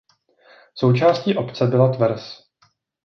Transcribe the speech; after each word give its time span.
Součástí 0.75 1.35
obce 1.37 1.67
byla 1.67 1.91
tvrz. 1.93 2.43